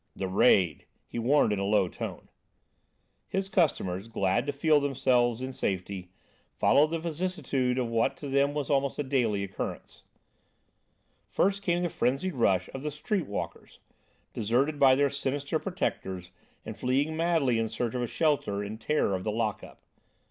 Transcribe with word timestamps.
"The 0.15 0.27
raid," 0.27 0.87
he 1.05 1.19
warned 1.19 1.53
in 1.53 1.59
a 1.59 1.63
low 1.63 1.87
tone. 1.87 2.29
His 3.27 3.49
customers, 3.49 4.07
glad 4.07 4.47
to 4.47 4.51
feel 4.51 4.79
themselves 4.79 5.43
in 5.43 5.53
safety, 5.53 6.09
followed 6.55 6.87
the 6.87 6.97
vicissitudes 6.97 7.79
of 7.79 7.87
what 7.87 8.17
to 8.17 8.27
them 8.27 8.55
was 8.55 8.67
almost 8.71 8.97
a 8.97 9.03
daily 9.03 9.43
occurrence. 9.43 10.01
First 11.29 11.61
came 11.61 11.83
the 11.83 11.89
frenzied 11.89 12.33
rush 12.33 12.67
of 12.73 12.81
the 12.81 12.89
"street 12.89 13.27
walkers," 13.27 13.77
deserted 14.33 14.79
by 14.79 14.95
their 14.95 15.11
sinister 15.11 15.59
protectors 15.59 16.31
and 16.65 16.75
fleeing 16.75 17.15
madly 17.15 17.59
in 17.59 17.69
search 17.69 17.93
of 17.93 18.09
shelter 18.09 18.63
in 18.63 18.79
terror 18.79 19.13
of 19.13 19.23
the 19.23 19.31
lock 19.31 19.63
up. 19.63 19.83